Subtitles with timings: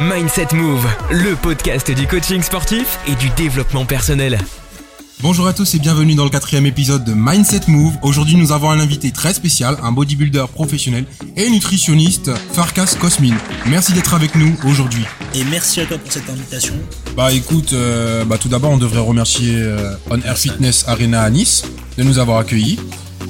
[0.00, 4.38] Mindset Move, le podcast du coaching sportif et du développement personnel.
[5.20, 7.94] Bonjour à tous et bienvenue dans le quatrième épisode de Mindset Move.
[8.02, 11.04] Aujourd'hui, nous avons un invité très spécial, un bodybuilder professionnel
[11.36, 13.36] et nutritionniste, Farkas Cosmin.
[13.66, 15.04] Merci d'être avec nous aujourd'hui.
[15.34, 16.74] Et merci à toi pour cette invitation.
[17.14, 21.30] Bah écoute, euh, bah tout d'abord, on devrait remercier euh, On Air Fitness Arena à
[21.30, 21.64] Nice
[21.98, 22.80] de nous avoir accueillis.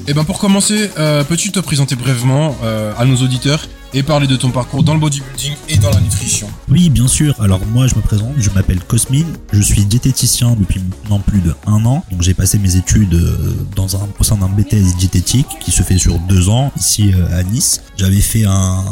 [0.07, 2.55] Et ben pour commencer, euh, peux-tu te présenter brièvement
[2.97, 6.47] à nos auditeurs et parler de ton parcours dans le bodybuilding et dans la nutrition.
[6.69, 7.39] Oui, bien sûr.
[7.39, 11.53] Alors moi, je me présente, je m'appelle Cosmin, je suis diététicien depuis maintenant plus de
[11.67, 12.03] un an.
[12.11, 15.83] Donc j'ai passé mes études euh, dans un, au sein d'un BTS diététique qui se
[15.83, 17.81] fait sur deux ans ici euh, à Nice.
[17.97, 18.83] J'avais fait un,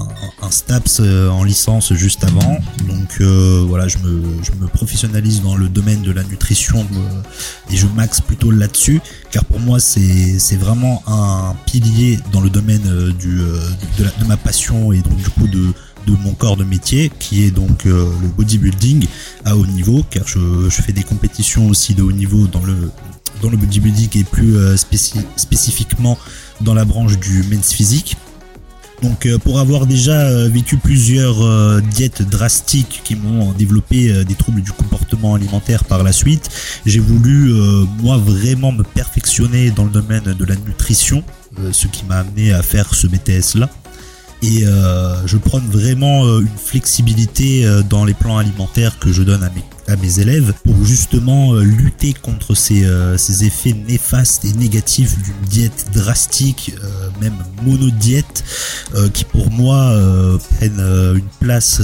[0.42, 2.60] un STAPS euh, en licence juste avant.
[2.88, 3.22] Donc
[3.68, 6.86] voilà, je me, je me professionnalise dans le domaine de la nutrition
[7.70, 13.12] et je maxe plutôt là-dessus car pour moi c'est vraiment un pilier dans le domaine
[13.20, 13.40] du,
[13.98, 15.74] de ma passion et donc du coup de
[16.08, 19.06] de mon corps de métier qui est donc euh, le bodybuilding
[19.46, 22.92] à haut niveau car je, je, fais des compétitions aussi de haut niveau dans le
[23.42, 24.76] dans le bodybuilding et plus euh,
[25.36, 26.18] spécifiquement
[26.62, 28.18] dans la branche du men's physique.
[29.02, 34.72] Donc euh, pour avoir déjà vécu plusieurs diètes drastiques qui m'ont développé des troubles du
[34.72, 36.50] comportement alimentaire par la suite,
[36.86, 37.52] j'ai voulu
[38.00, 41.24] moi vraiment me perfectionner dans le domaine de la nutrition,
[41.72, 43.70] ce qui m'a amené à faire ce BTS là
[44.42, 49.22] et euh, je prône vraiment euh, une flexibilité euh, dans les plans alimentaires que je
[49.22, 54.54] donne à mes, à mes élèves pour justement lutter contre ces, ces effets néfastes et
[54.54, 56.74] négatifs d'une diète drastique,
[57.20, 58.44] même monodiète,
[59.14, 59.94] qui pour moi
[60.58, 61.82] prennent une place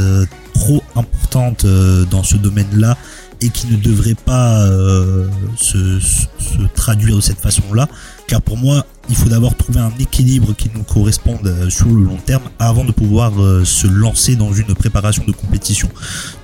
[0.53, 1.65] trop importante
[2.09, 2.97] dans ce domaine-là
[3.41, 4.65] et qui ne devrait pas
[5.57, 7.87] se, se traduire de cette façon-là.
[8.27, 12.03] Car pour moi, il faut d'abord trouver un équilibre qui nous corresponde euh, sur le
[12.03, 15.89] long terme avant de pouvoir euh, se lancer dans une préparation de compétition.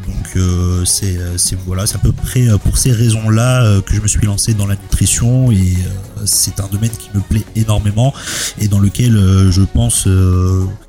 [0.08, 1.18] Donc euh, c'est
[1.66, 4.76] voilà, c'est à peu près pour ces raisons-là que je me suis lancé dans la
[4.76, 5.78] nutrition et
[6.26, 8.14] c'est un domaine qui me plaît énormément
[8.60, 9.14] et dans lequel
[9.50, 10.08] je pense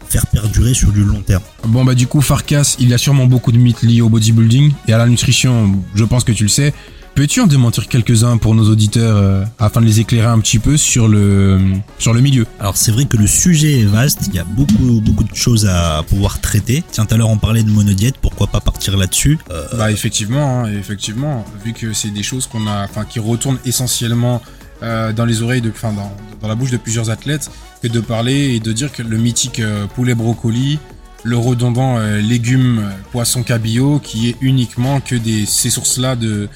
[0.09, 1.43] faire perdurer sur du long terme.
[1.69, 4.73] Bon bah du coup Farkas, il y a sûrement beaucoup de mythes liés au bodybuilding
[4.89, 6.75] et à la nutrition, je pense que tu le sais.
[7.15, 10.77] Peux-tu en démentir quelques-uns pour nos auditeurs euh, afin de les éclairer un petit peu
[10.77, 11.61] sur le
[11.97, 12.45] sur le milieu?
[12.59, 15.65] Alors c'est vrai que le sujet est vaste, il y a beaucoup beaucoup de choses
[15.65, 16.83] à pouvoir traiter.
[16.91, 19.39] Tiens, tout à l'heure on parlait de monodiète, pourquoi pas partir là-dessus?
[19.53, 23.59] Euh, Bah effectivement, hein, effectivement, vu que c'est des choses qu'on a, enfin qui retournent
[23.65, 24.43] essentiellement
[24.83, 27.49] euh, dans les oreilles de, enfin dans, dans la bouche de plusieurs athlètes,
[27.81, 29.63] que de parler et de dire que le mythique
[29.95, 30.81] poulet brocoli,
[31.23, 32.83] le redondant légumes
[33.13, 36.49] poisson cabillaud qui est uniquement que des ces sources là de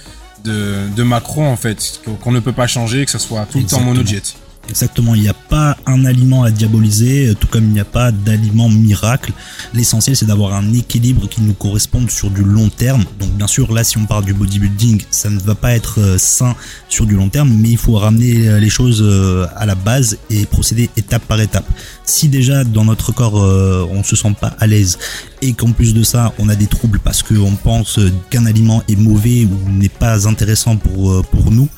[0.48, 3.64] de, de Macron en fait, qu'on ne peut pas changer, que ce soit tout le
[3.64, 4.22] temps monojet.
[4.68, 8.12] Exactement, il n'y a pas un aliment à diaboliser, tout comme il n'y a pas
[8.12, 9.32] d'aliment miracle.
[9.72, 13.04] L'essentiel, c'est d'avoir un équilibre qui nous corresponde sur du long terme.
[13.18, 16.18] Donc, bien sûr, là, si on parle du bodybuilding, ça ne va pas être euh,
[16.18, 16.54] sain
[16.90, 20.18] sur du long terme, mais il faut ramener euh, les choses euh, à la base
[20.28, 21.66] et procéder étape par étape.
[22.04, 24.98] Si déjà dans notre corps, on se sent pas à l'aise
[25.42, 28.96] et qu'en plus de ça, on a des troubles parce qu'on pense qu'un aliment est
[28.96, 31.68] mauvais ou n'est pas intéressant pour, pour nous,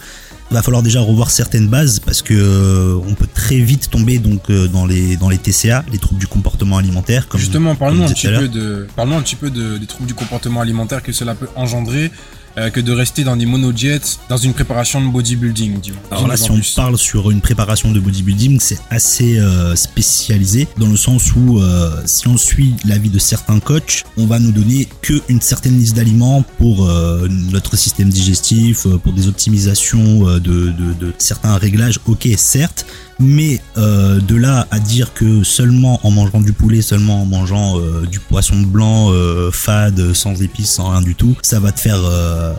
[0.56, 4.50] va falloir déjà revoir certaines bases parce que euh, on peut très vite tomber donc
[4.50, 7.28] euh, dans les dans les TCA, les troubles du comportement alimentaire.
[7.28, 10.14] Comme, Justement, parlons un petit peu de parlons un petit peu de, des troubles du
[10.14, 12.10] comportement alimentaire que cela peut engendrer
[12.58, 15.92] euh, que de rester dans des monojets dans une préparation de bodybuilding.
[16.10, 20.88] Alors là, si on parle sur une préparation de bodybuilding, c'est assez euh, spécialisé dans
[20.88, 24.88] le sens où euh, si on suit l'avis de certains coachs, on va nous donner
[25.02, 26.88] que une certaine liste d'aliments pour
[27.28, 32.00] notre système digestif, pour des optimisations de, de, de certains réglages.
[32.06, 32.86] Ok, certes,
[33.20, 37.78] mais euh, de là à dire que seulement en mangeant du poulet, seulement en mangeant
[37.78, 41.80] euh, du poisson blanc euh, fade, sans épices, sans rien du tout, ça va te
[41.80, 42.00] faire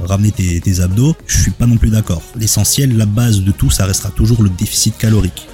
[0.05, 2.21] ramener tes, tes abdos, je suis pas non plus d'accord.
[2.39, 5.47] L'essentiel, la base de tout, ça restera toujours le déficit calorique.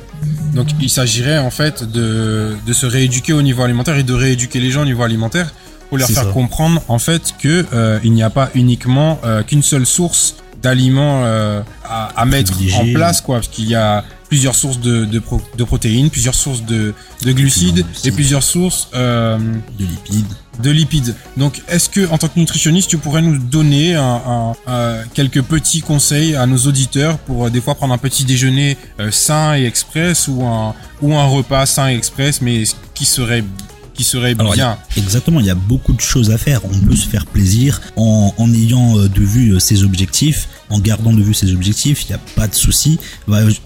[0.53, 4.59] Donc il s'agirait en fait de, de se rééduquer au niveau alimentaire et de rééduquer
[4.59, 5.53] les gens au niveau alimentaire
[5.89, 7.65] pour leur faire comprendre en fait que
[8.03, 13.35] il n'y a pas uniquement qu'une seule source d'aliments à, à mettre en place quoi
[13.35, 15.21] parce qu'il y a plusieurs sources de, de,
[15.57, 16.93] de protéines, plusieurs sources de,
[17.23, 20.33] de glucides et plusieurs sources euh, de lipides.
[20.61, 21.15] De lipides.
[21.35, 25.81] Donc, est-ce que, en tant que nutritionniste, tu pourrais nous donner un, un, quelques petits
[25.81, 29.65] conseils à nos auditeurs pour euh, des fois prendre un petit déjeuner euh, sain et
[29.65, 32.63] express ou un ou un repas sain et express, mais
[32.93, 33.43] qui serait
[33.93, 34.77] qui serait bien?
[34.95, 36.61] exactement, il y a beaucoup de choses à faire.
[36.65, 41.21] On peut se faire plaisir en, en ayant de vue ses objectifs en gardant de
[41.21, 42.99] vue ses objectifs, il n'y a pas de souci.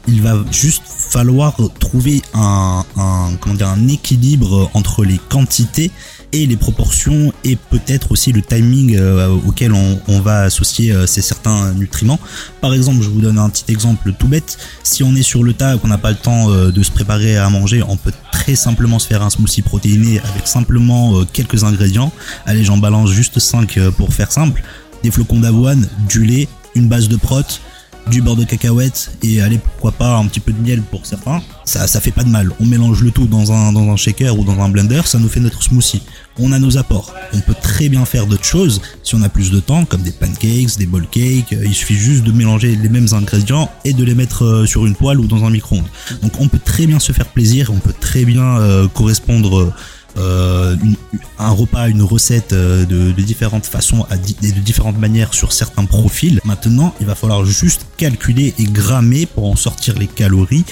[0.07, 5.91] Il va juste falloir trouver un, un, comment dire, un équilibre entre les quantités
[6.33, 11.22] et les proportions et peut-être aussi le timing euh, auquel on, va associer euh, ces
[11.22, 12.19] certains nutriments.
[12.62, 14.57] Par exemple, je vous donne un petit exemple tout bête.
[14.83, 16.92] Si on est sur le tas et qu'on n'a pas le temps euh, de se
[16.92, 21.63] préparer à manger, on peut très simplement se faire un smoothie protéiné avec simplement quelques
[21.63, 22.12] ingrédients.
[22.45, 24.63] Allez, j'en balance juste 5 pour faire simple.
[25.04, 27.42] Des flocons d'avoine, du lait, une base de prot,
[28.09, 31.42] du beurre de cacahuète et allez pourquoi pas un petit peu de miel pour certains.
[31.65, 32.51] Ça, ça fait pas de mal.
[32.59, 35.30] On mélange le tout dans un, dans un shaker ou dans un blender, ça nous
[35.30, 36.01] fait notre smoothie.
[36.39, 37.13] On a nos apports.
[37.33, 40.12] On peut très bien faire d'autres choses si on a plus de temps, comme des
[40.12, 41.51] pancakes, des bowl cakes.
[41.51, 44.95] Il suffit juste de mélanger les mêmes ingrédients et de les mettre euh, sur une
[44.95, 45.88] poêle ou dans un micro-ondes.
[46.21, 49.74] Donc on peut très bien se faire plaisir, on peut très bien euh, correspondre euh,
[50.18, 54.06] un repas, une recette euh, de, différentes façons
[54.44, 56.40] et de différentes manières sur certains profils.
[56.44, 60.66] Maintenant, il va falloir juste calculer et grammer pour en sortir les calories,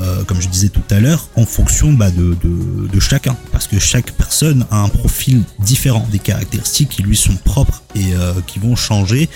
[0.00, 3.36] euh, comme je disais tout à l'heure, en fonction bah, de, chacun.
[3.52, 8.12] Parce que chaque personne a un profil différent, des caractéristiques qui lui sont propres et
[8.46, 9.28] qui vont changer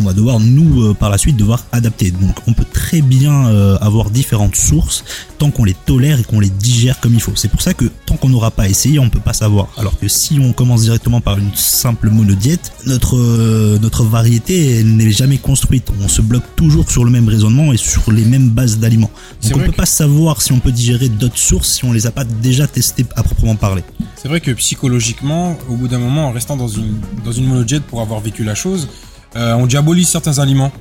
[0.00, 2.10] qu'on va devoir nous par la suite devoir adapter.
[2.10, 3.46] Donc on peut très bien
[3.80, 5.04] avoir différentes sources
[5.38, 7.32] tant qu'on les tolère et qu'on les digère comme il faut.
[7.34, 9.68] C'est pour ça que tant qu'on n'aura pas essayé, on peut pas savoir.
[9.76, 15.10] Alors que si on commence directement par une simple monodiète, notre euh, notre variété n'est
[15.10, 15.88] jamais construite.
[16.02, 19.10] On se bloque toujours sur le même raisonnement et sur les mêmes bases d'aliments.
[19.42, 22.10] Donc on peut pas savoir si on peut digérer d'autres sources si on les a
[22.10, 23.82] pas déjà testées à proprement parler.
[24.16, 27.84] C'est vrai que psychologiquement, au bout d'un moment, en restant dans une dans une monodiète
[27.84, 28.88] pour avoir vécu la chose,
[29.36, 30.72] euh, on diabolise certains aliments.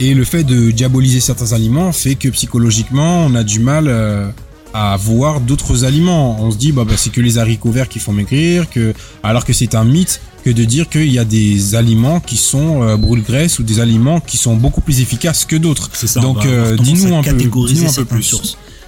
[0.00, 4.28] Et le fait de diaboliser certains aliments fait que psychologiquement, on a du mal euh,
[4.72, 6.40] à voir d'autres aliments.
[6.40, 9.44] On se dit bah, bah c'est que les haricots verts qui font maigrir, que alors
[9.44, 12.96] que c'est un mythe que de dire qu'il y a des aliments qui sont euh,
[12.96, 15.90] brûle-graisse ou des aliments qui sont beaucoup plus efficaces que d'autres.
[15.92, 16.20] C'est ça.
[16.20, 18.36] Donc euh, dis-nous un, peu, dis un peu plus.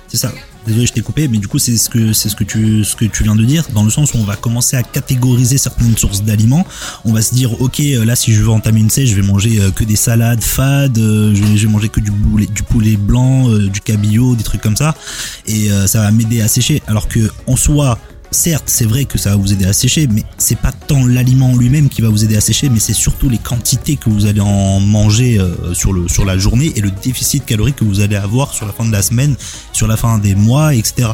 [0.07, 0.33] C'est ça.
[0.67, 3.35] Désolé, je t'ai coupé, mais du coup, c'est ce que c'est ce que tu viens
[3.35, 6.67] de dire, dans le sens où on va commencer à catégoriser certaines sources d'aliments.
[7.05, 9.27] On va se dire, ok, euh, là, si je veux entamer une sèche, je vais
[9.27, 12.97] manger euh, que des salades fades, euh, je vais, manger que du poulet, du poulet
[12.97, 14.95] blanc, du cabillaud, des trucs comme ça,
[15.47, 16.83] et ça va m'aider à sécher.
[16.87, 17.99] Alors que en soi,
[18.31, 21.57] certes, c'est vrai que ça va vous aider à sécher, mais c'est pas tant l'aliment
[21.57, 24.41] lui-même qui va vous aider à sécher, mais c'est surtout les quantités que vous allez
[24.41, 28.17] en manger euh, sur le sur la journée et le déficit calorique que vous allez
[28.17, 29.37] avoir sur la fin de la semaine,
[29.73, 31.09] sur la fin des mois, etc.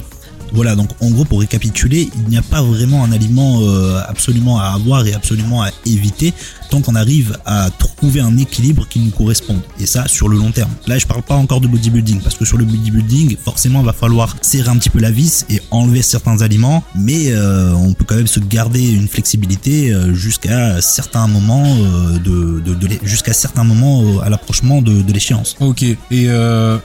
[0.52, 4.60] Voilà, donc en gros pour récapituler, il n'y a pas vraiment un aliment euh, absolument
[4.60, 6.32] à avoir et absolument à éviter
[6.68, 9.60] tant qu'on arrive à trouver un équilibre qui nous corresponde.
[9.80, 10.70] Et ça sur le long terme.
[10.86, 13.92] Là je parle pas encore de bodybuilding parce que sur le bodybuilding forcément il va
[13.92, 18.04] falloir serrer un petit peu la vis et enlever certains aliments, mais euh, on peut
[18.04, 21.76] quand même se garder une flexibilité euh, jusqu'à certains moments
[22.24, 25.56] de, de, de jusqu'à certains moments à l'approchement de, de l'échéance.
[25.60, 26.28] Ok, et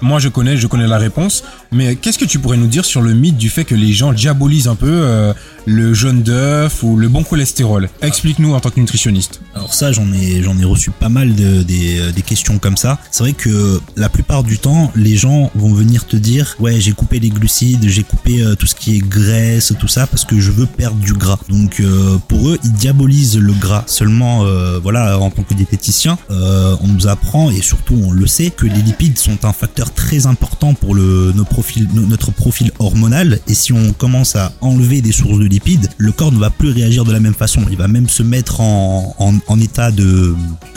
[0.01, 3.01] moi je connais, je connais la réponse, mais qu'est-ce que tu pourrais nous dire sur
[3.01, 5.33] le mythe du fait que les gens diabolisent un peu euh,
[5.65, 7.89] le jaune d'œuf ou le bon cholestérol?
[8.01, 9.41] Explique-nous en tant que nutritionniste.
[9.55, 12.77] Alors ça, j'en ai j'en ai reçu pas mal de, des, euh, des questions comme
[12.77, 12.99] ça.
[13.11, 16.93] C'est vrai que la plupart du temps, les gens vont venir te dire ouais j'ai
[16.93, 20.39] coupé les glucides, j'ai coupé euh, tout ce qui est graisse, tout ça parce que
[20.39, 21.39] je veux perdre du gras.
[21.49, 21.81] Donc
[22.27, 23.83] pour eux, ils diabolisent le gras.
[23.87, 24.45] Seulement
[24.81, 28.81] voilà en tant que diététicien, on nous apprend et surtout on le sait que les
[28.81, 33.73] lipides sont un facteur très important pour le nos profils, notre profil hormonal et si
[33.73, 37.11] on commence à enlever des sources de lipides, le corps ne va plus réagir de
[37.11, 37.61] la même façon.
[37.69, 40.35] Il va même se mettre en, en, état de,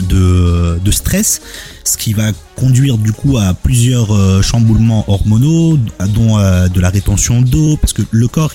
[0.09, 1.41] de, de, stress,
[1.85, 5.79] ce qui va conduire du coup à plusieurs euh, chamboulements hormonaux,
[6.15, 8.53] dont euh, de la rétention d'eau, parce que le corps,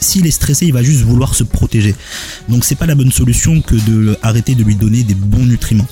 [0.00, 1.94] s'il est stressé, il va juste vouloir se protéger.
[2.48, 5.86] Donc c'est pas la bonne solution que de arrêter de lui donner des bons nutriments.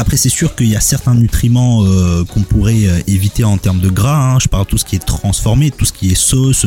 [0.00, 3.88] Après, c'est sûr qu'il y a certains nutriments euh, qu'on pourrait éviter en termes de
[3.88, 4.34] gras.
[4.34, 4.38] Hein.
[4.38, 6.66] Je parle de tout ce qui est transformé, tout ce qui est sauce,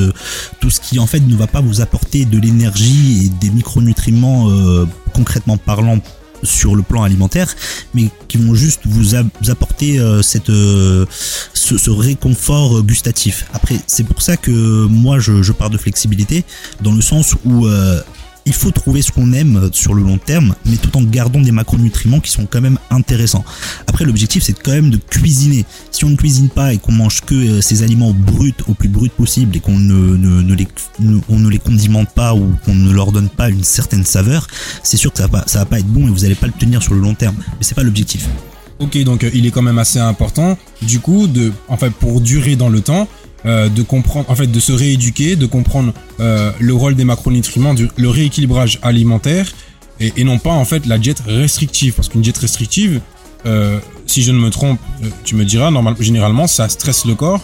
[0.60, 4.50] tout ce qui en fait ne va pas vous apporter de l'énergie et des micronutriments
[5.14, 6.00] concrètement parlant
[6.44, 7.56] sur le plan alimentaire,
[7.94, 9.16] mais qui vont juste vous,
[9.50, 13.46] apporter cette, ce, réconfort gustatif.
[13.54, 14.52] Après, c'est pour ça que
[14.88, 16.44] moi je, je, parle de flexibilité,
[16.82, 17.68] dans le sens où
[18.46, 21.52] il faut trouver ce qu'on aime sur le long terme, mais tout en gardant des
[21.52, 23.44] macronutriments qui sont quand même intéressants.
[23.88, 25.66] Après, l'objectif, c'est quand même de cuisiner.
[25.92, 28.90] Si on ne cuisine pas et qu'on mange que euh, ces aliments bruts au plus
[28.90, 33.64] brut possible et qu'on ne, les, condimente pas ou qu'on ne leur donne pas une
[33.64, 34.48] certaine saveur,
[34.84, 36.54] c'est sûr que ça va, ça va pas être bon et vous n'allez pas le
[36.54, 37.36] tenir sur le long terme.
[37.38, 38.28] Mais c'est pas l'objectif.
[38.80, 41.52] Ok, donc euh, il est quand même assez important, du coup, de,
[42.00, 43.08] pour durer dans le temps,
[43.46, 47.76] euh, de comprendre, en fait, de se rééduquer, de comprendre euh, le rôle des macronutriments,
[47.96, 49.48] le rééquilibrage alimentaire,
[50.00, 53.02] et, et, non pas en fait la diète restrictive, parce qu'une diète restrictive,
[53.46, 57.16] euh, si je ne me trompe, euh, tu me diras, normalement, généralement, ça stresse le
[57.16, 57.42] corps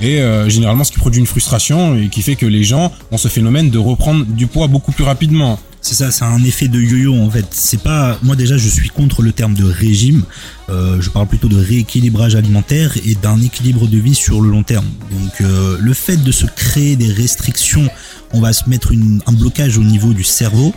[0.00, 3.18] Et euh, généralement, ce qui produit une frustration et qui fait que les gens ont
[3.18, 5.58] ce phénomène de reprendre du poids beaucoup plus rapidement.
[5.84, 7.44] C'est ça, c'est un effet de yo-yo en fait.
[7.50, 10.22] C'est pas, moi déjà, je suis contre le terme de régime.
[10.70, 14.62] Euh, je parle plutôt de rééquilibrage alimentaire et d'un équilibre de vie sur le long
[14.62, 14.86] terme.
[15.10, 17.86] Donc, euh, le fait de se créer des restrictions,
[18.32, 18.94] on va se mettre
[19.26, 20.72] un blocage au niveau du cerveau,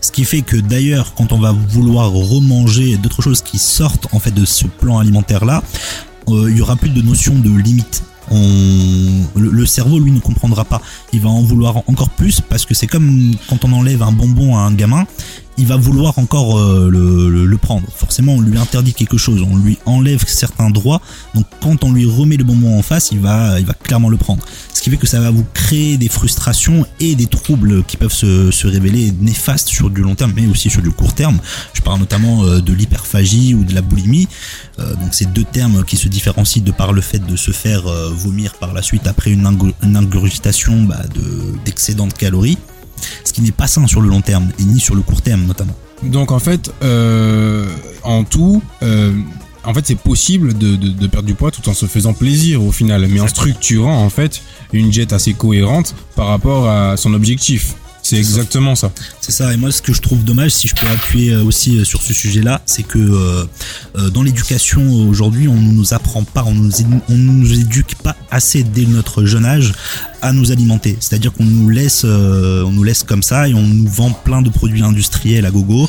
[0.00, 4.20] ce qui fait que d'ailleurs, quand on va vouloir remanger d'autres choses qui sortent en
[4.20, 5.64] fait de ce plan alimentaire là,
[6.28, 10.80] euh, il y aura plus de notion de limite le, cerveau lui ne comprendra pas.
[11.12, 14.56] Il va en vouloir encore plus parce que c'est comme quand on enlève un bonbon
[14.56, 15.06] à un gamin,
[15.58, 17.86] il va vouloir encore euh, le, prendre.
[17.94, 21.00] Forcément, on lui interdit quelque chose, on lui enlève certains droits.
[21.34, 24.44] Donc quand on lui remet le bonbon en face, il va, clairement le prendre.
[24.74, 28.12] Ce qui fait que ça va vous créer des frustrations et des troubles qui peuvent
[28.12, 31.38] se, révéler néfastes sur du long terme, mais aussi sur du court terme.
[31.72, 34.28] Je parle notamment euh, de l'hyperphagie ou de la boulimie.
[34.78, 37.84] Euh, donc c'est deux termes qui se différencient de par le fait de se faire
[38.12, 39.48] vomir par la suite après une,
[39.82, 40.98] une ingurgitation bah,
[41.64, 42.58] d'excédent de, de calories
[43.24, 45.44] ce qui n'est pas sain sur le long terme et ni sur le court terme
[45.44, 45.74] notamment.
[46.02, 47.68] Donc en fait, euh,
[48.02, 49.12] en tout, euh,
[49.64, 52.62] en fait c'est possible de, de, de, perdre du poids tout en se faisant plaisir
[52.62, 57.14] au final, mais en structurant en fait une jet assez cohérente par rapport à son
[57.14, 57.74] objectif.
[58.02, 58.92] C'est exactement ça.
[59.20, 59.52] C'est ça.
[59.52, 62.62] Et moi, ce que je trouve dommage, si je peux appuyer aussi sur ce sujet-là,
[62.64, 66.54] c'est que euh, dans l'éducation aujourd'hui, on nous apprend pas, on
[67.08, 69.72] on nous éduque pas assez dès notre jeune âge
[70.22, 70.96] à nous alimenter.
[71.00, 74.42] C'est-à-dire qu'on nous laisse, euh, on nous laisse comme ça et on nous vend plein
[74.42, 75.88] de produits industriels à gogo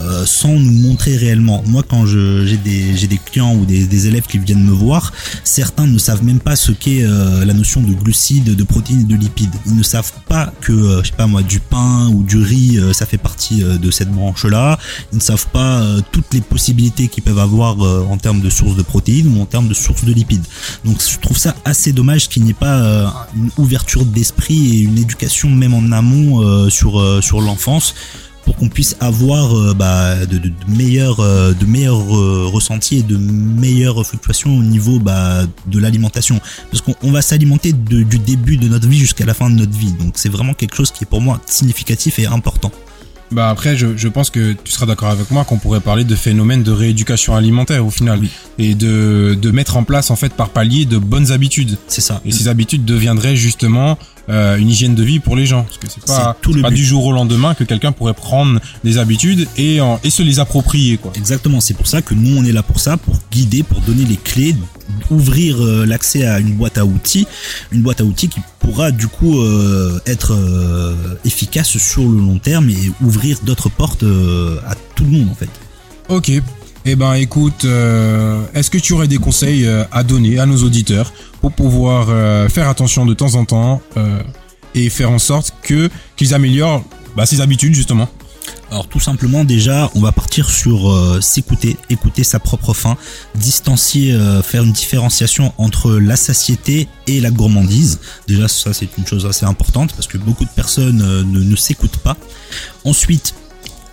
[0.00, 1.62] euh, sans nous montrer réellement.
[1.66, 5.12] Moi, quand j'ai des, j'ai des clients ou des, des, élèves qui viennent me voir,
[5.44, 9.04] certains ne savent même pas ce qu'est euh, la notion de glucides, de protéines et
[9.04, 9.54] de lipides.
[9.66, 12.78] Ils ne savent pas que, euh, je sais pas moi, du pain ou du riz,
[12.78, 14.78] euh, ça fait partie de cette branche-là.
[15.12, 18.82] Ils ne savent pas toutes les possibilités qu'ils peuvent avoir en termes de sources de
[18.82, 20.44] protéines ou en termes de sources de lipides.
[20.84, 24.98] Donc, je trouve ça assez dommage qu'il n'y ait pas une ouverture d'esprit et une
[24.98, 27.94] éducation même en amont euh, sur euh, sur l'enfance
[28.44, 31.18] pour qu'on puisse avoir euh, bah, de meilleurs
[32.50, 36.40] ressentis et de meilleures fluctuations au niveau bah, de l'alimentation.
[36.70, 39.92] Parce qu'on va s'alimenter du début de notre vie jusqu'à la fin de notre vie.
[39.92, 42.72] Donc c'est vraiment quelque chose qui est pour moi significatif et important
[43.32, 46.16] bah après, je, je pense que tu seras d'accord avec moi qu'on pourrait parler de
[46.16, 48.30] phénomène de rééducation alimentaire au final oui.
[48.58, 51.78] et de, de mettre en place en fait par palier de bonnes habitudes.
[51.86, 52.20] C'est ça.
[52.24, 55.86] Et ces habitudes deviendraient justement euh, une hygiène de vie pour les gens parce que
[55.88, 59.46] c'est pas, tout le pas du jour au lendemain que quelqu'un pourrait prendre des habitudes
[59.56, 61.12] et en, et se les approprier quoi.
[61.14, 61.60] Exactement.
[61.60, 64.16] C'est pour ça que nous on est là pour ça, pour guider, pour donner les
[64.16, 64.56] clés,
[65.10, 67.26] ouvrir euh, l'accès à une boîte à outils,
[67.72, 70.94] une boîte à outils qui pourra du coup euh, être euh,
[71.24, 75.50] efficace sur le long terme et ouvrir d'autres portes à tout le monde en fait.
[76.08, 76.32] Ok.
[76.86, 77.66] Eh ben écoute,
[78.54, 82.06] est-ce que tu aurais des conseils à donner à nos auditeurs pour pouvoir
[82.50, 83.82] faire attention de temps en temps
[84.74, 86.82] et faire en sorte que qu'ils améliorent
[87.16, 88.08] bah, ces habitudes justement?
[88.70, 92.96] Alors tout simplement déjà on va partir sur euh, s'écouter, écouter sa propre faim,
[93.34, 97.98] distancier, euh, faire une différenciation entre la satiété et la gourmandise.
[98.28, 101.56] Déjà ça c'est une chose assez importante parce que beaucoup de personnes euh, ne, ne
[101.56, 102.16] s'écoutent pas.
[102.84, 103.34] Ensuite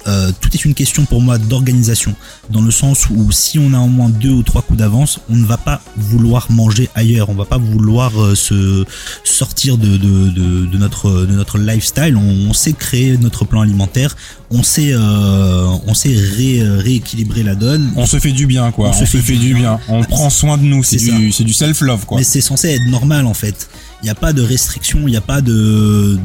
[0.07, 2.15] euh, tout est une question pour moi d'organisation,
[2.49, 5.35] dans le sens où si on a au moins deux ou trois coups d'avance, on
[5.35, 8.85] ne va pas vouloir manger ailleurs, on va pas vouloir euh, se
[9.23, 12.15] sortir de, de, de, de, notre de notre lifestyle.
[12.15, 14.15] On, on, sait créer notre plan alimentaire,
[14.49, 17.91] on sait euh, on sait ré, rééquilibrer la donne.
[17.95, 19.95] On se fait du bien quoi, on, on se, fait, fait, du bien, bien.
[19.95, 22.17] on prend soin de nous, c'est du du self love quoi.
[22.17, 23.69] Mais c'est censé être normal en fait.
[24.01, 26.19] Il n'y a pas de restrictions, il n'y a pas de,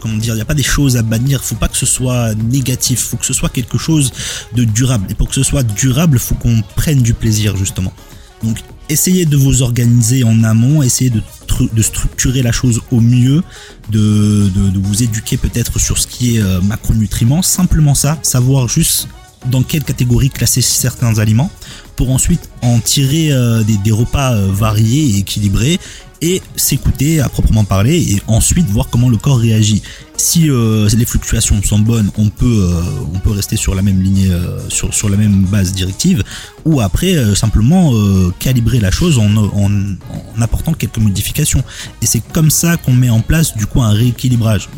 [0.00, 1.42] comment dire, il n'y a pas des choses à bannir.
[1.42, 3.00] Faut pas que ce soit négatif.
[3.00, 4.12] Faut que ce soit quelque chose
[4.54, 5.06] de durable.
[5.10, 7.92] Et pour que ce soit durable, faut qu'on prenne du plaisir justement.
[8.42, 11.22] Donc, essayez de vous organiser en amont, essayez de,
[11.82, 13.42] structurer la chose au mieux,
[13.90, 17.42] de vous éduquer peut-être sur ce qui est euh, macronutriments.
[17.42, 19.08] Simplement ça, savoir juste
[19.46, 21.50] dans quelle catégorie classer certains aliments
[21.96, 25.78] pour ensuite en tirer euh, des, repas euh, variés et équilibrés
[26.20, 29.82] et s'écouter à proprement parler et ensuite voir comment le corps réagit.
[30.16, 32.70] Si euh, les fluctuations sont bonnes, on peut
[33.26, 36.22] rester sur la même lignée, euh, sur la même base directive,
[36.64, 37.92] ou après simplement
[38.38, 41.62] calibrer la chose en apportant quelques modifications.
[42.00, 44.68] Et c'est comme ça qu'on met en place du coup un rééquilibrage.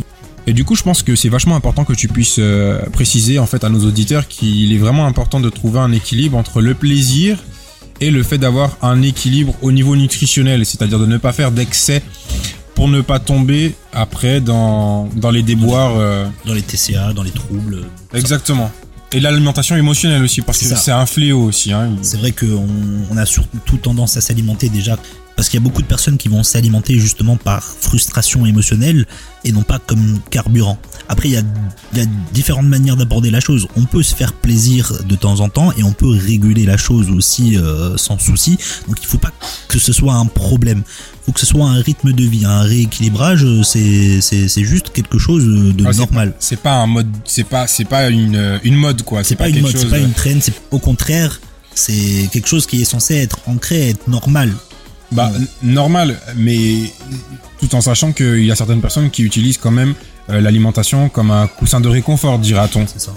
[0.47, 3.47] Et du coup, je pense que c'est vachement important que tu puisses euh, préciser en
[3.47, 7.43] fait à nos auditeurs qu'il est vraiment important de trouver un équilibre entre le plaisir
[8.01, 12.03] et le fait d'avoir un équilibre au niveau nutritionnel, c'est-à-dire de ne pas faire d'excès
[12.75, 15.95] pour ne pas tomber après dans, dans les déboires.
[15.97, 16.27] Euh...
[16.45, 17.85] Dans les TCA, dans les troubles.
[18.13, 18.71] Exactement.
[19.13, 21.73] Et l'alimentation émotionnelle aussi, parce que c'est un fléau aussi.
[21.73, 21.93] Hein.
[22.03, 22.67] C'est vrai qu'on
[23.11, 24.99] on a surtout tendance à s'alimenter déjà
[25.37, 29.07] Parce qu'il y a beaucoup de personnes qui vont s'alimenter justement par frustration émotionnelle
[29.45, 30.79] et non pas comme carburant.
[31.09, 31.43] Après, il y a,
[31.93, 33.69] il y a différentes manières d'aborder la chose.
[33.77, 37.11] On peut se faire plaisir de temps en temps et on peut réguler la chose
[37.11, 38.57] aussi euh, sans souci.
[38.89, 39.31] Donc il faut pas
[39.69, 40.83] que ce soit un problème.
[40.87, 43.45] Il faut que ce soit un rythme de vie, un rééquilibrage.
[43.45, 46.31] euh, C'est c'est c'est juste quelque chose de c'est normal.
[46.31, 49.23] pas- C'est pas un mode, c'est pas, c'est pas une, une mode quoi.
[49.23, 50.41] C'est pas une quelque mode, c'est pas une traîne.
[50.41, 51.41] C'est au contraire,
[51.75, 54.51] c'est quelque chose qui est censé être ancré, être normal.
[55.13, 56.75] Bah, n- normal, mais
[57.61, 59.95] tout en sachant qu'il y a certaines personnes qui utilisent quand même
[60.31, 62.87] euh, l'alimentation comme un coussin de réconfort, dira-t-on.
[62.87, 63.13] C'est ça.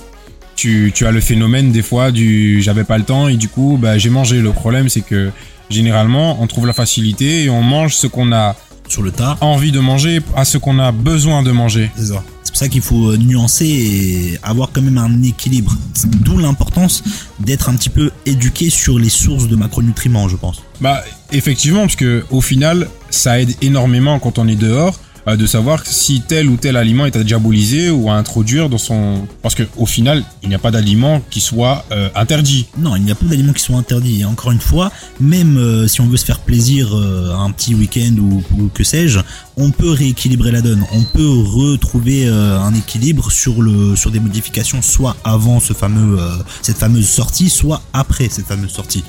[0.55, 3.77] Tu, tu as le phénomène des fois du j'avais pas le temps et du coup
[3.81, 4.39] bah, j'ai mangé.
[4.41, 5.31] Le problème c'est que
[5.69, 8.55] généralement on trouve la facilité et on mange ce qu'on a
[8.87, 9.37] Sur le tard.
[9.41, 11.89] envie de manger à ce qu'on a besoin de manger.
[11.95, 12.23] C'est ça.
[12.59, 15.77] Pour ça qu'il faut euh, nuancer et avoir quand même un équilibre.
[16.25, 17.05] D'où l'importance
[17.39, 20.61] d'être un petit peu éduqué sur les sources de macronutriments, je pense.
[20.81, 21.01] Bah
[21.31, 24.99] effectivement parce que au final ça aide énormément quand on est dehors
[25.35, 29.27] de savoir si tel ou tel aliment est à diaboliser ou à introduire dans son
[29.41, 32.67] parce que au final il n'y a pas d'aliment qui soit euh, interdit.
[32.77, 34.21] Non, il n'y a pas d'aliments qui sont interdits.
[34.21, 37.75] Et encore une fois, même euh, si on veut se faire plaisir euh, un petit
[37.75, 39.19] week-end ou, que sais-je,
[39.57, 40.83] on peut rééquilibrer la donne.
[40.93, 46.77] On peut retrouver euh, un équilibre sur le sur des modifications, soit avant euh, cette
[46.77, 49.03] fameuse sortie, soit après cette fameuse sortie.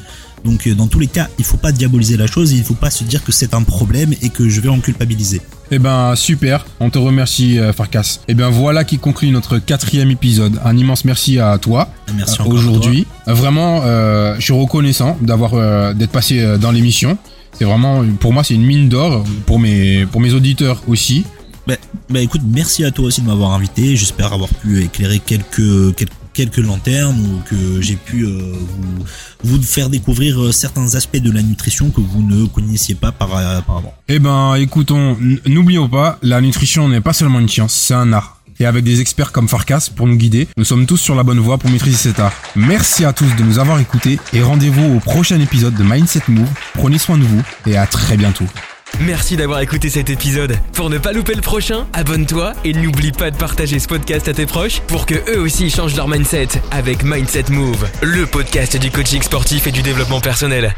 [0.44, 2.74] Donc euh, dans tous les cas, il faut pas diaboliser la chose, et il faut
[2.74, 5.40] pas se dire que c'est un problème et que je vais en culpabiliser.
[5.72, 8.18] Eh ben super, on te remercie euh, Farkas.
[8.26, 10.60] Eh bien voilà qui conclut notre quatrième épisode.
[10.64, 13.06] Un immense merci à toi Merci euh, aujourd'hui.
[13.28, 17.18] Euh, Vraiment, euh, je suis reconnaissant d'avoir d'être passé dans l'émission.
[17.52, 21.24] C'est vraiment, pour moi, c'est une mine d'or pour mes pour mes auditeurs aussi.
[21.68, 21.74] Bah,
[22.08, 23.94] bah écoute, merci à toi aussi de m'avoir invité.
[23.94, 26.10] J'espère avoir pu éclairer quelques, quelques,
[26.40, 28.54] quelques lanternes ou que j'ai pu euh,
[29.44, 33.12] vous, vous faire découvrir euh, certains aspects de la nutrition que vous ne connaissiez pas
[33.12, 33.92] par, avant.
[34.08, 38.40] Eh ben, écoutons, n'oublions pas, la nutrition n'est pas seulement une science, c'est un art.
[38.58, 41.40] Et avec des experts comme Farkas pour nous guider, nous sommes tous sur la bonne
[41.40, 42.32] voie pour maîtriser cet art.
[42.56, 46.48] Merci à tous de nous avoir écoutés et rendez-vous au prochain épisode de Mindset Move.
[46.72, 48.46] Prenez soin de vous et à très bientôt.
[48.98, 50.58] Merci d'avoir écouté cet épisode.
[50.74, 54.34] Pour ne pas louper le prochain, abonne-toi et n'oublie pas de partager ce podcast à
[54.34, 58.90] tes proches pour que eux aussi changent leur mindset avec Mindset Move, le podcast du
[58.90, 60.74] coaching sportif et du développement personnel.